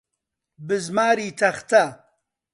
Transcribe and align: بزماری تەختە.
بزماری 0.67 1.29
تەختە. 1.39 1.85